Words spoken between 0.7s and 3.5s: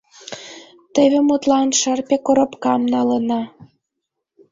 Теве, мутлан, шырпе коропкам налына.